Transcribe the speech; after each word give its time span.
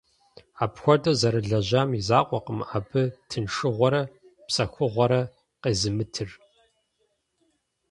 Апхуэдэу 0.63 1.17
зэрылажьэм 1.19 1.89
и 1.99 2.01
закъуэкъым 2.07 2.59
абы 2.77 3.03
тыншыгъуэрэ 3.29 4.01
псэхугъуэрэ 4.47 5.21
къезымытыр. 5.61 6.29